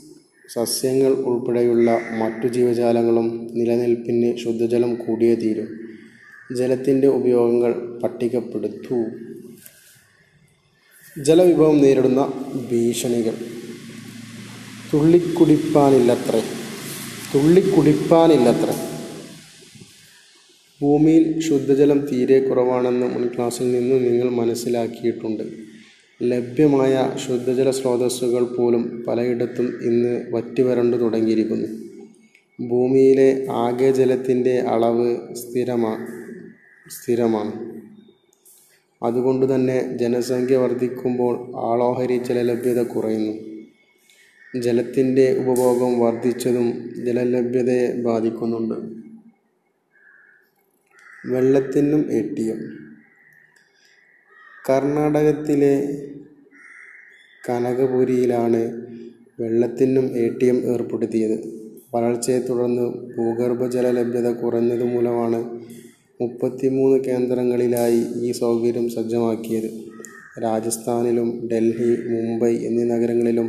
സസ്യങ്ങൾ 0.52 1.12
ഉൾപ്പെടെയുള്ള 1.12 2.00
മറ്റു 2.18 2.46
ജീവജാലങ്ങളും 2.46 3.48
നിലനിൽപ്പിന് 3.54 4.36
ശുദ്ധജലം 4.36 4.94
കൂടിയേ 4.94 5.34
തീരും. 5.34 5.85
ജലത്തിന്റെ 6.54 7.06
ഉപയോഗങ്ങൾ 7.06 8.00
പട്ടികപ്പെടുത്തു. 8.02 9.04
ജലവിഭവം 11.22 11.82
നേരിടുന്ന 11.82 12.32
ഭീഷണികൾ. 12.72 13.34
തുള്ളിക്കുടിപ്പാനില്ലത്രേ. 14.94 16.42
തുള്ളിക്കുടിപ്പാനില്ലത്രേ. 17.34 18.74
ഭൂമിയിൽ 20.82 21.40
ശുദ്ധജലം 21.40 22.08
തീരെ 22.12 22.48
കുറവാണെന്ന് 22.48 23.06
മുൻ 23.06 23.28
ക്ലാസ്സിൽ 23.36 23.72
നിന്ന് 23.72 24.10
നിങ്ങൾ 24.10 24.30
മനസ്സിലാക്കിയിട്ടുണ്ട്. 24.30 25.42
ലഭ്യമായ 26.22 27.16
ശുദ്ധജല 27.26 27.70
സ്രോതസ്സുകൾ 27.70 28.44
പോലും 28.44 29.04
പലയിടത്തും 29.08 29.82
ഇന്ന് 29.82 30.26
വറ്റിവരണ്ടു 30.30 30.96
തുടങ്ങിയിരിക്കുന്നു. 30.96 31.66
ഭൂമിയിലെ 32.68 33.46
ആകെ 33.50 33.90
ജലത്തിന്റെ 33.90 34.58
അളവ് 34.58 35.34
സ്ഥിരമാ 35.34 36.06
സ്ഥിരമാണ്. 36.90 37.52
അതുകൊണ്ട് 39.02 39.54
തന്നെ 39.54 39.96
ജനസംഖ്യ 39.96 40.56
വർദ്ധിക്കുമ്പോൾ 40.56 41.34
ആളോഹരി 41.56 42.16
ജലലഭ്യത 42.18 42.82
കുറയുന്നു. 42.82 43.34
ജലത്തിന്റെ 44.62 45.36
ഉപഭോഗം 45.38 46.00
വർദ്ധിച്ചതും 46.00 46.68
ജലലഭ്യതയെ 47.06 48.02
ബാധിക്കുന്നുണ്ട്. 48.02 48.74
വെള്ളത്തിനും 51.26 52.12
എ 52.12 52.34
ടി 52.34 52.42
എം 52.42 52.60
കർണാടകത്തിലെ 54.68 55.74
കനകപുരിയിലാണ് 57.48 58.60
വെള്ളത്തിനും 59.40 60.04
എ 60.16 60.38
ടി 60.38 60.46
എം 60.46 60.56
ഏർപ്പെടുത്തിയത്. 60.56 61.36
വരൾച്ചയെ 61.94 62.38
തുടർന്ന് 62.38 62.82
ഭൂഗർഭജല 63.16 63.90
ലഭ്യത 63.90 64.30
കുറഞ്ഞത് 64.32 64.84
മൂലമാണ് 64.84 65.40
മുപ്പത്തിമൂന്ന് 66.20 67.04
കേന്ദ്രങ്ങളിലായി 67.04 68.04
ഈ 68.16 68.32
സൗകര്യം 68.32 68.90
സജ്ജമാക്കിയത്. 68.90 69.70
രാജസ്ഥാനിലും 70.42 71.48
ഡൽഹി 71.52 71.90
മുംബൈ 72.12 72.54
എന്നീ 72.54 72.84
നഗരങ്ങളിലും 72.84 73.48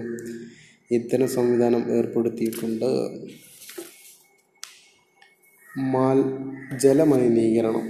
ഇത്തരം 0.91 1.27
സംവിധാനം 1.27 1.91
ഏർപ്പെടുത്തിയിട്ടുണ്ട്. 1.97 2.89
മാൽ 5.77 6.23
ജലമലിനീകരണം. 6.77 7.85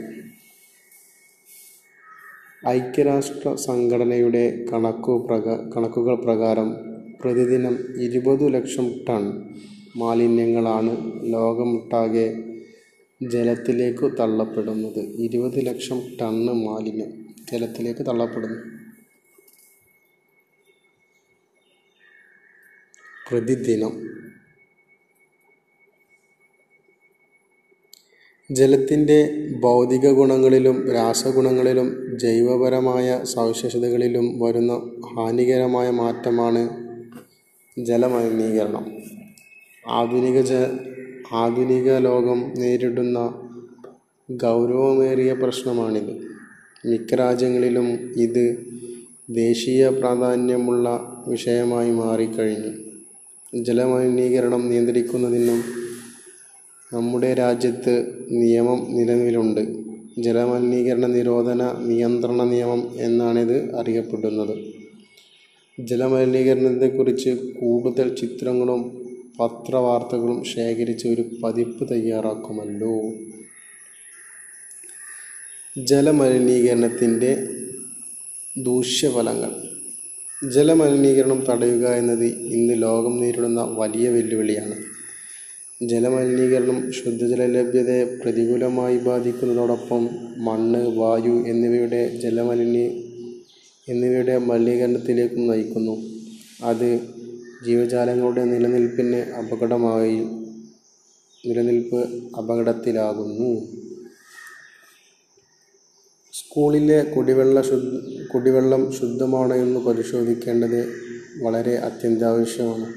ഐക്യരാഷ്ട്ര 2.67 3.55
സംഘടനയുടെ 3.55 4.65
കണക്കു 4.73 5.27
പ്രക 5.29 5.45
കണക്കുകൾ 5.75 6.15
പ്രകാരം 6.15 6.69
പ്രതിദിനം 7.23 7.77
ഇരുപത് 8.01 8.53
ലക്ഷം 8.53 8.87
ടൺ 9.09 9.23
മാലിന്യങ്ങളാണ് 9.97 10.93
ലോകമൊട്ടാകെ 11.33 12.46
ജലത്തിലേക്ക് 13.21 14.17
തള്ളപ്പെടുന്നത്. 14.19 14.99
ഇരുപത് 15.25 15.59
ലക്ഷം 15.67 15.99
ടണ്ണ് 16.21 16.53
മാലിന്യം 16.53 17.11
ജലത്തിലേക്ക് 17.51 18.03
തള്ളപ്പെടുന്നു. 18.05 18.59
പ്രതിദിനം 23.29 23.93
ജലത്തിന്റെ 28.51 29.17
ഭൗതിക 29.63 30.11
ഗുണങ്ങളിലും 30.11 30.77
രാസഗുണങ്ങളിലും 30.91 31.87
ജൈവപരമായ 32.19 33.07
സവിശേഷതകളിലും 33.23 34.39
വരുന്ന 34.39 34.73
ഹാനികരമായ 35.15 35.89
മാറ്റമാണ് 35.89 36.61
ജലമലിനീകരണം. 37.79 38.85
ആധുനിക 39.87 40.41
ജ 40.41 40.53
ആധുനിക 41.33 41.97
ലോകം 41.97 42.53
നേരിടുന്ന 42.57 43.33
ഗൗരവമേറിയ 44.31 45.33
പ്രശ്നമാണിത്. 45.33 46.21
മിക്ക 46.85 47.15
രാജ്യങ്ങളിലും 47.15 47.87
ഇത് 48.15 48.65
ദേശീയ 49.29 49.89
പ്രാധാന്യമുള്ള 49.89 51.13
വിഷയമായി 51.27 51.91
മാറിക്കഴിഞ്ഞു. 51.91 52.71
ജലമലിനീകരണം 53.63 54.69
നിയന്ത്രിക്കുന്നതിനും 54.69 55.63
നമ്മുടെ 56.93 57.33
രാജ്യത്ത് 57.33 58.25
നിയമം 58.31 58.87
നിലവിലുണ്ട്. 58.89 59.77
ജലമലിനീകരണ 60.19 61.05
നിരോധന 61.05 61.83
നിയന്ത്രണ 61.85 62.43
നിയമം 62.43 62.89
എന്നാണിത് 62.95 63.75
അറിയപ്പെടുന്നത്. 63.75 64.57
ജലമലിനീകരണത്തെക്കുറിച്ച് 65.79 67.29
കൂടുതൽ 67.29 68.15
ചിത്രങ്ങളും 68.15 69.06
പത്രവാർത്തകളും 69.39 70.43
ശേഖരിച്ച് 70.43 71.07
ഒരു 71.07 71.25
പതിപ്പ് 71.43 71.93
തയ്യാറാക്കുമല്ലോ. 71.93 73.13
ജലമലിനീകരണത്തിന്റെ 75.85 77.47
ദൂഷ്യഫലങ്ങൾ. 78.57 79.51
ജലമലിനീകരണം 80.49 81.45
തടയുക 81.49 81.87
എന്നത് 81.87 82.25
ഇന്ന് 82.25 82.81
ലോകം 82.81 83.21
നേരിടുന്ന 83.21 83.61
വലിയ 83.63 84.09
വെല്ലുവിളിയാണ്. 84.09 84.75
ജലമലിനീകരണം 85.87 86.91
ശുദ്ധജല 86.91 87.45
ലഭ്യതയെ 87.45 88.03
പ്രതികൂലമായി 88.03 88.97
ബാധിക്കുന്നതോടൊപ്പം 88.97 90.09
മണ്ണ് 90.37 90.97
വായു 90.97 91.47
എന്നിവയുടെ 91.47 92.07
ജലമലിനീ 92.17 92.87
എന്നിവയുടെ 93.89 94.37
മലിനീകരണത്തിലേക്കും 94.37 95.47
നയിക്കുന്നു. 95.47 96.09
അത് 96.63 97.16
ജീവജാലങ്ങളുടെ 97.63 98.43
നിലനിൽപ്പിന് 98.43 99.21
അപകടമായി 99.31 100.17
നിലനിൽപ്പ് 101.43 101.99
അപകടത്തിലാകുന്നു. 102.37 103.51
സ്കൂളിലെ 106.33 107.03
കുടിവെള്ള 107.03 107.61
ശുദ്ധ 107.61 108.27
കുടിവെള്ളം 108.27 108.91
ശുദ്ധമാണോ 108.91 109.55
എന്ന് 109.55 109.79
പരിശോധിക്കേണ്ടത് 109.79 110.79
വളരെ 111.41 111.75
അത്യന്താവശ്യമാണ് 111.77 112.87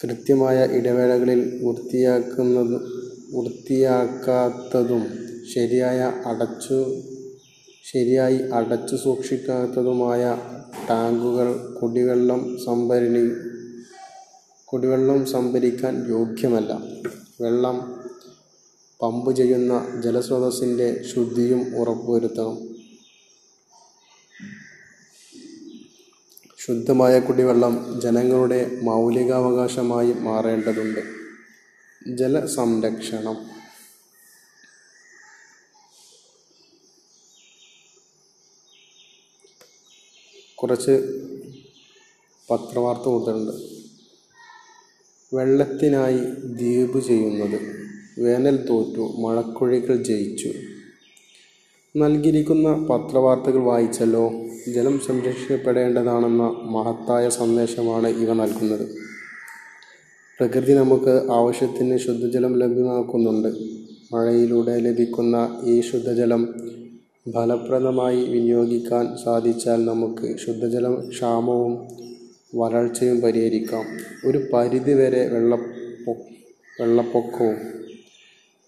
കൃത്യമായ 0.00 0.66
ഇടവേളകളിൽ 0.72 1.60
വൃത്തിയാക്കുന്നത് 1.62 2.76
വൃത്തിയാക്കാത്തതും 3.34 5.04
ശരിയായ 5.54 6.00
അടച്ചു 6.26 6.78
ശരിയായി 7.84 8.38
അടച്ചു 8.52 8.96
സൂക്ഷിക്കാത്തതുമായ 8.96 10.22
ടാങ്കുകൾ 10.90 11.78
കുടിവെള്ളം 11.82 12.58
സംഭരണി 12.66 13.30
കുടിവെള്ളം 14.64 15.26
സംഭരിക്കാൻ 15.26 16.08
യോഗ്യമല്ല. 16.08 16.82
വെള്ളം 17.40 18.04
പമ്പ് 19.02 19.36
ചെയ്യുന്ന 19.36 20.00
ജലസ്രോതസ്സിന്റെ 20.04 21.02
ശുദ്ധിയും 21.14 21.76
ഉറപ്പുവരുത്തണം. 21.76 22.74
ശുദ്ധമായ 26.58 27.20
കുടിവെള്ളം 27.20 28.00
ജനങ്ങളുടെ 28.02 28.80
മൗലികാവകാശമായി 28.82 30.12
മാറേണ്ടതുണ്ട്. 30.12 31.00
ജലസംരക്ഷണം. 32.16 33.53
കുറച്ച് 40.54 41.20
പത്രവാർത്ത 42.50 43.02
കൊടുത്തിട്ടുണ്ട്. 43.02 43.74
വെള്ളത്തിനായി 45.36 46.18
ദ്വീപ് 46.44 47.00
ചെയ്യുന്നത്. 47.00 47.60
വേനൽ 48.18 48.56
തോറ്റു 48.56 49.00
മഴക്കുഴികൾ 49.00 49.96
ജയിച്ചു. 49.96 50.52
നൽകിയിരിക്കുന്ന 51.96 52.74
പത്രവാർത്തകൾ 52.74 53.58
വായിച്ചല്ലോ. 53.58 54.32
ജലം 54.68 55.00
സംരക്ഷിക്കപ്പെടേണ്ടതാണെന്ന 55.00 56.42
മഹത്തായ 56.42 57.28
സന്ദേശമാണ് 57.28 58.08
ഇവ 58.08 58.32
നൽകുന്നത്. 58.32 58.88
പ്രകൃതി 60.38 60.72
നമുക്ക് 60.72 61.32
ആവശ്യത്തിന് 61.32 61.98
ശുദ്ധജലം 61.98 62.58
ലഭ്യമാക്കുന്നുണ്ട്. 62.58 63.48
മഴയിലൂടെ 64.14 64.78
ലഭിക്കുന്ന 64.78 65.62
ഈ 65.64 65.80
ശുദ്ധജലം 65.80 66.54
ഫലപ്രദമായി 67.26 68.24
വിനിയോഗിക്കാൻ 68.24 69.16
സാധിച്ചാൽ 69.24 69.84
നമുക്ക് 69.84 70.36
ശുദ്ധജല 70.38 70.94
ക്ഷാമവും 71.08 71.74
വരൾച്ചയും 72.54 73.20
പരിഹരിക്കാം. 73.20 73.84
ഒരു 74.26 74.38
പരിധിവരെ 74.52 75.28
വെള്ളപ്പൊ 75.28 76.12
വെള്ളപ്പൊക്കവും. 76.80 77.56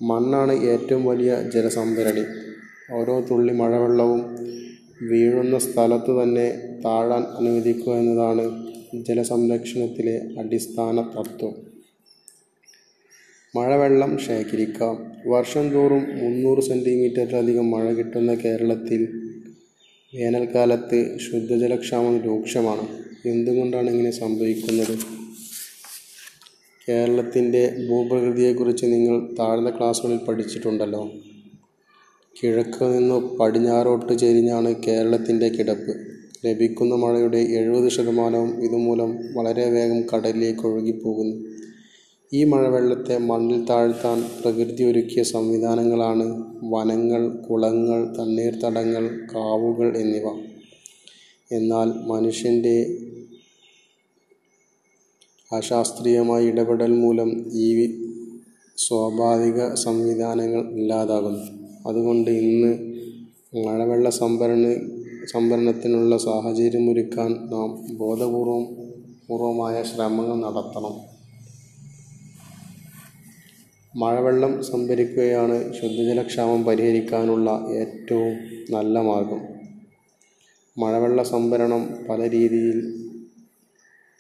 മണ്ണാണ് 0.01 0.53
ഏറ്റവും 0.53 1.05
വലിയ 1.05 1.51
ജലസംഭരണി. 1.55 2.25
ഓരോ 2.93 3.21
തുള്ളി 3.21 3.53
മഴവെള്ളവും 3.53 4.23
വീഴുന്ന 5.03 5.59
സ്ഥലത്തു 5.59 6.23
തന്നെ 6.23 6.49
താഴാൻ 6.85 7.23
അനുവദിക്കുക 7.39 7.93
എന്നതാണ് 7.93 8.45
ജലസംരക്ഷണത്തിലെ 8.95 10.17
അടിസ്ഥാന 10.41 11.01
തത്വം. 11.01 11.76
മഴവെള്ളം 13.57 14.19
ശേഖരിക്കാം. 14.19 14.95
വർഷം 15.27 15.69
തോറും 15.69 16.05
മുന്നൂറ് 16.23 16.63
സെന്റിമീറ്ററിലധികം 16.63 17.71
മഴ 17.71 17.93
കിട്ടുന്ന 17.93 18.35
കേരളത്തിൽ 18.35 19.03
വേനൽക്കാലത്ത് 20.15 21.19
ശുദ്ധജലക്ഷാമം 21.19 22.21
രൂക്ഷമാണ്. 22.21 22.89
എന്തുകൊണ്ടാണ് 23.29 23.91
ഇങ്ങനെ 23.91 24.11
സംഭവിക്കുന്നത്? 24.11 24.95
കേരളത്തിന്റെ 26.89 27.63
ഭൂപ്രകൃതിയെക്കുറിച്ച് 27.89 28.87
നിങ്ങൾ 28.87 29.35
താഴ്ന്ന 29.39 29.71
ക്ലാസ്സുകളിൽ 29.71 30.17
പഠിച്ചിട്ടുണ്ടല്ലോ. 30.17 31.03
കിഴക്ക് 32.43 32.85
നിന്ന് 32.85 33.15
പടിഞ്ഞാറോട്ട് 33.39 34.13
ചെരിഞ്ഞാണ് 34.13 34.75
കേരളത്തിന്റെ 34.87 35.49
കിടപ്പ്. 35.49 35.95
ലഭിക്കുന്ന 36.47 36.95
മഴയുടെ 36.95 37.39
എഴുപത് 37.39 37.89
ശതമാനവും 37.91 38.65
ഇതുമൂലം 38.65 39.11
വളരെ 39.35 39.71
വേഗം 39.71 40.01
കടലിലേക്ക് 40.15 40.67
ഒഴുകിപ്പോകുന്നു. 40.67 41.56
ഈ 42.33 42.45
മഴവെള്ളത്തെ 42.45 43.19
മണ്ണിൽ 43.19 43.67
താഴ്ത്താൻ 43.67 44.25
പ്രകൃതി 44.43 44.85
ഒരുക്കിയ 44.85 45.23
സംവിധാനങ്ങളാണ് 45.23 46.45
വനങ്ങൾ 46.65 47.29
കുളങ്ങൾ 47.29 48.15
തണ്ണീർത്തടങ്ങൾ 48.19 49.05
കാവുകൾ 49.35 49.97
എന്നിവ. 49.97 50.27
എന്നാൽ 51.53 51.89
മനുഷ്യന്റെ 52.07 52.77
അശാസ്ത്രീയമായ 55.53 56.45
ഇടപെടൽ 56.45 56.93
മൂലം 56.93 57.51
ഈ 57.53 57.69
സ്വാഭാവിക 58.79 59.75
സംവിധാനങ്ങൾ 59.75 60.71
ഇല്ലാതാകുന്നു. 60.71 61.45
അതുകൊണ്ട് 61.89 62.31
ഇന്ന് 62.31 62.73
മഴവെള്ള 63.67 64.11
സംഭരണ 64.11 64.65
സംഭരണത്തിനുള്ള 65.33 66.17
സാഹചര്യമൊരുക്കാൻ 66.17 67.33
നാം 67.33 67.97
ബോധപൂർവം 67.99 68.65
പൂർവമായ 69.29 69.83
ശ്രമങ്ങൾ 69.83 70.37
നടത്തണം. 70.41 71.16
മഴവെള്ളം 73.97 74.63
സംഭരിക്കുകയാണ് 74.63 75.73
ശുദ്ധജലക്ഷാമം 75.73 76.65
പരിഹരിക്കാനുള്ള 76.65 77.67
ഏറ്റവും 77.71 78.37
നല്ല 78.71 79.01
മാർഗം. 79.01 79.41
മഴവെള്ള 80.79 81.23
സംഭരണം 81.23 82.07
പല 82.11 82.31
രീതിയിൽ 82.31 83.09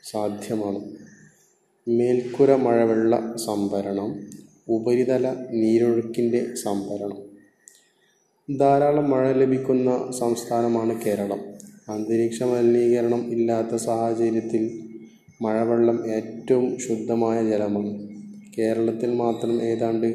സാധ്യമാണ്. 0.04 0.80
മേൽക്കുര 1.88 2.54
മഴവെള്ള 2.54 3.36
സംഭരണം 3.46 4.20
ഉപരിതല 4.68 5.34
നീരൊഴുക്കിന്റെ 5.50 6.54
സംഭരണം. 6.54 7.18
ധാരാളം 8.58 9.10
മഴ 9.10 9.32
ലഭിക്കുന്ന 9.32 10.10
സംസ്ഥാനമാണ് 10.20 11.04
കേരളം. 11.04 11.40
അന്തരീക്ഷ 11.88 12.42
മലിനീകരണം 12.42 13.32
ഇല്ലാത്ത 13.32 13.76
സാഹചര്യത്തിൽ 13.76 14.82
മഴവെള്ളം 15.42 16.06
ഏറ്റവും 16.10 16.78
ശുദ്ധമായ 16.78 17.44
ജലമാണ്. 17.44 18.05
കേരളത്തിൽ 18.58 19.14
മാത്രം 19.14 19.62
ഏതാണ്ട് 19.62 20.06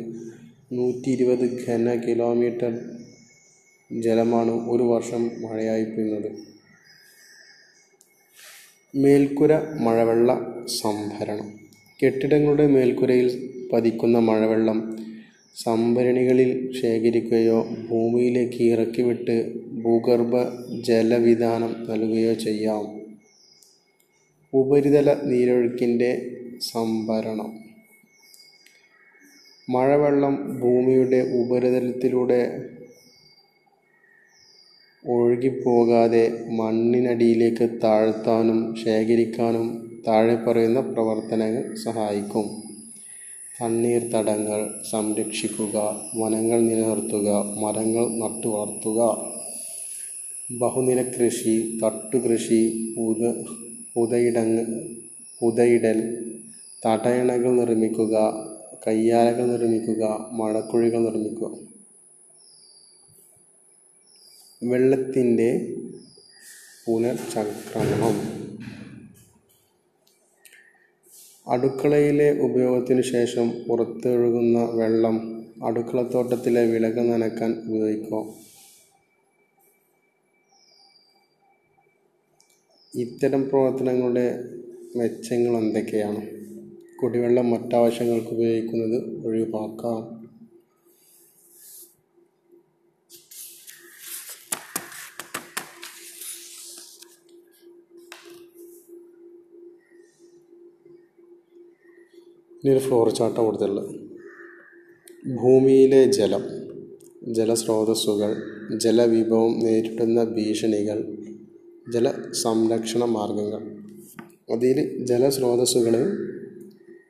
നൂറ്റി 0.74 1.10
ഇരുപത് 1.10 1.64
ഘന 1.64 1.96
കിലോമീറ്റർ 1.96 2.72
ജലമാണ് 3.92 4.52
ഒരു 4.70 4.84
വർഷം 4.84 5.32
മഴയായി 5.44 5.84
പെയ്യുന്നത് 5.84 6.30
മേൽക്കുര 8.96 9.54
മഴവെള്ള 9.80 10.32
സംഭരണം. 10.82 11.50
കെട്ടിടങ്ങളുടെ 12.04 12.68
മേൽക്കുരയിൽ 12.68 13.28
പതിക്കുന്ന 13.74 14.20
മഴവെള്ളം 14.20 14.80
സംഭരണികളിൽ 15.64 16.74
ശേഖരിക്കുകയോ 16.82 17.68
ഭൂമിയിലേക്ക് 17.90 18.64
ഇറക്കിവിട്ട് 18.64 19.36
ഭൂഗർഭ 19.84 20.34
ജലവിധാനം 20.82 21.74
നൽകുകയോ 21.90 22.34
ചെയ്യാം. 22.34 22.84
ഉപരിതല 24.54 25.14
നീരൊഴുക്കിന്റെ 25.24 26.12
സംഭരണം. 26.74 27.71
മഴവെള്ളം 29.68 30.60
ഭൂമിയുടെ 30.60 31.20
ഉപരിതലത്തിലൂടെ 31.42 32.42
ഒഴുകിപ്പോകാതെ 35.06 36.24
മണ്ണിനടിയിലേക്ക് 36.52 37.80
താഴ്ത്താനും 37.84 38.76
ശേഖരിക്കാനും 38.76 39.68
താഴെ 40.08 40.36
പറയുന്ന 40.36 40.80
പ്രവർത്തനങ്ങൾ 40.80 41.76
സഹായിക്കും. 41.76 42.46
തണ്ണീർത്തടങ്ങൾ 43.62 44.60
സംരക്ഷിക്കുക 44.92 45.78
വനങ്ങൾ 46.16 46.60
നിലനിർത്തുക 46.60 47.30
മരങ്ങൾ 47.64 48.06
നട്ടുവളർത്തുക 48.18 49.00
ബഹുനില 50.50 51.02
കൃഷി 51.02 51.80
തട്ടുകൃഷി 51.84 52.94
പുത 52.98 53.22
പുതയിടങ്ങൾ 53.96 54.66
പുതയിടൽ 55.42 56.00
തടയണകൾ 56.86 57.52
നിർമ്മിക്കുക 57.52 58.16
കയ്യാലകൾ 58.88 59.46
നിർമ്മിക്കുക 59.46 60.04
മഴക്കുഴികൾ 60.32 61.00
നിർമ്മിക്കുക. 61.00 61.68
വെള്ളത്തിന്റെ 64.64 65.78
പുനർചംക്രമണം. 66.88 68.42
അടുക്കളയിലെ 71.48 72.40
ഉപയോഗത്തിനു 72.40 73.02
ശേഷം 73.02 73.66
പുറത്തൊഴുകുന്ന 73.68 74.64
വെള്ളം 74.64 75.16
അടുക്കളത്തോട്ടത്തിലെ 75.66 76.66
വിളകൾ 76.66 77.08
നനക്കാൻ 77.08 77.52
ഉപയോഗിക്കുക. 77.68 78.34
ഇത്തരം 82.96 83.50
പ്രവർത്തനങ്ങളുടെ 83.50 84.44
മെച്ചങ്ങൾ 84.96 85.58
എന്തൊക്കെയാണ്? 85.58 86.41
കുടിവെള്ളം 87.04 87.50
മറ്റാവശ്യങ്ങൾക്ക് 87.50 88.28
ഉപയോഗിക്കുന്നത് 88.28 89.28
ഒഴിവാക്കാം. 89.28 90.22
ഇനി 102.64 102.74
ഒരു 102.74 102.80
ഫ്ലോർ 102.80 103.10
ചാട്ടം 103.10 103.46
കൊടുത്തിട്ടുള്ളത്. 103.46 103.96
ഭൂമിയിലെ 105.36 106.12
ജലം 106.12 106.44
ജലസ്രോതസ്സുകൾ 107.34 108.36
ജലവിഭവം 108.78 109.60
നേരിടുന്ന 109.60 110.24
ഭീഷണികൾ 110.24 111.18
ജല 111.94 112.12
സംരക്ഷണ 112.32 113.06
മാർഗങ്ങൾ. 113.06 113.82
അതിൽ 114.54 115.06
ജലസ്രോതസ്സുകൾ 115.06 115.96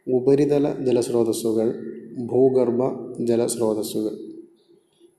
ഉപരിതല 0.07 0.83
ജലസ്രോതസ്സുകൾ 0.85 1.73
ഭൂഗർഭ 2.17 2.81
ജലസ്രോതസ്സുകൾ. 3.25 4.17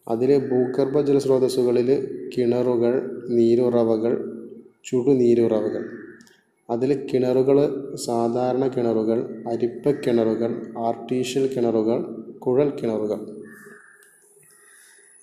അതിൽ 0.08 0.50
ഭൂഗർഭ 0.50 1.00
ജലസ്രോതസ്സുകളിൽ 1.00 2.08
കിണറുകൾ 2.36 3.26
നീരുറവകൾ 3.30 4.42
ചുടുനീരുറവകൾ. 4.84 5.84
അതിൽ 6.70 7.06
കിണറുകൾ 7.06 7.58
സാധാരണ 7.94 8.68
കിണറുകൾ 8.68 9.44
അരിപ്പക്കിണറുകൾ 9.48 10.74
ആർട്ടിഫിഷ്യൽ 10.78 11.46
കിണറുകൾ 11.46 12.02
കുഴൽ 12.38 12.70
കിണറുകൾ. 12.70 13.42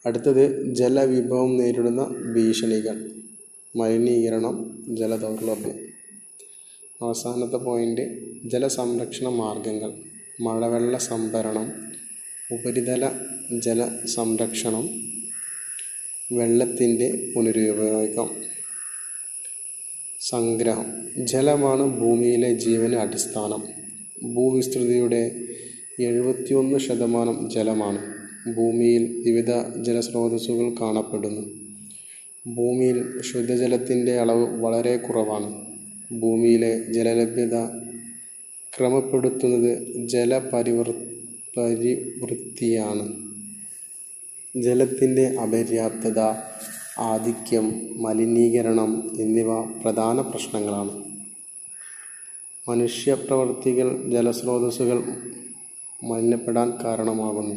അടുത്തത് 0.05 0.73
ജലവിഭവം 0.73 1.57
നേരിടുന്ന 1.57 2.33
ഭീഷണികൾ 2.35 3.11
മലിനീകരണം 3.75 4.83
ജലദൗർലഭ്യം. 4.89 5.88
അവസാനത്തെ 7.01 7.57
പോയിന്റ് 7.57 8.01
ജലസംരക്ഷണ 8.45 9.27
മാർഗങ്ങൾ 9.27 9.93
മഴവെള്ള 10.41 10.97
സംഭരണം 10.97 11.71
ഉപരിതല 12.51 13.12
ജല 13.65 13.89
സംരക്ഷണം 14.05 14.89
വെള്ളത്തിന്റെ 16.31 17.31
പുനരുപയോഗം 17.35 18.29
സംഗ്രഹം. 20.19 20.85
ജലമാണ് 21.25 21.99
ഭൂമിയിലെ 21.99 22.53
ജീവന് 22.53 22.95
അടിസ്ഥാനം. 22.95 23.63
ഭൂവിസ്തൃതിയുടെ 24.33 25.31
എഴുപത്തിയൊന്ന് 25.99 26.79
ശതമാനം 26.79 27.49
ജലമാണ് 27.49 28.13
ഭൂമിയിൽ 28.53 29.23
വിവിധ 29.25 29.51
ജലസ്രോതസ്സുകൾ 29.83 30.75
കാണപ്പെടുന്നു. 30.81 31.41
ഭൂമിയിൽ 32.55 33.21
ശുദ്ധജലത്തിന്റെ 33.21 34.19
അളവ് 34.19 34.62
വളരെ 34.62 34.97
കുറവാണ്. 34.97 35.68
ഭൂമിയിലെ 36.11 36.93
ജലലഭ്യത 36.93 37.67
ക്രമപ്പെടുത്തുന്നത് 38.77 40.07
ജലപരിവർ 40.07 40.93
പരിവൃത്തിയാണ്. 41.57 43.13
ജലത്തിന്റെ 44.57 45.37
അപര്യാപ്തത 45.37 46.19
ആധിക്യം 46.99 47.81
മലിനീകരണം 48.01 49.11
എന്നിവ 49.19 49.61
പ്രധാന 49.61 50.21
പ്രശ്നങ്ങളാണ്. 50.21 51.03
മനുഷ്യപ്രവർത്തികൾ 52.69 54.11
ജലസ്രോതസ്സുകൾ 54.11 55.03
മലിനപ്പെടാൻ 56.03 56.73
കാരണമാകുന്നു. 56.83 57.55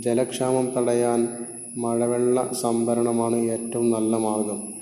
ജലക്ഷാമം 0.00 0.72
തടയാൻ 0.76 1.28
മഴവെള്ള 1.76 2.52
സംഭരണമാണ് 2.62 3.36
ഏറ്റവും 3.36 3.90
നല്ല 3.90 4.16
മാർഗം. 4.16 4.77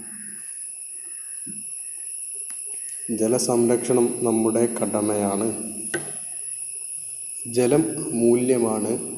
ജലസംരക്ഷണം 3.11 4.15
നമ്മുടെ 4.21 4.67
കടമയാണ്. 4.67 5.73
ജലം 7.47 7.85
മൂല്യമാണ്. 8.21 9.17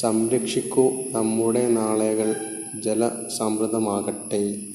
സംരക്ഷിക്കൂ 0.00 0.92
നമ്മുടെ 1.10 1.68
നാളെകൾ 1.68 2.36
ജലസമൃദ്ധമാകട്ടെ. 2.80 4.69